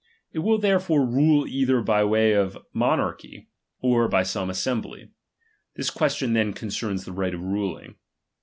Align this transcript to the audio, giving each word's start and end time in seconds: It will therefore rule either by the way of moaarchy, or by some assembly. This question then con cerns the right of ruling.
It 0.33 0.39
will 0.39 0.57
therefore 0.57 1.05
rule 1.05 1.45
either 1.45 1.79
by 1.83 1.99
the 2.01 2.07
way 2.07 2.31
of 2.31 2.57
moaarchy, 2.73 3.49
or 3.81 4.07
by 4.07 4.23
some 4.23 4.49
assembly. 4.49 5.11
This 5.75 5.91
question 5.91 6.33
then 6.33 6.53
con 6.53 6.69
cerns 6.69 7.05
the 7.05 7.11
right 7.11 7.35
of 7.35 7.41
ruling. 7.43 7.97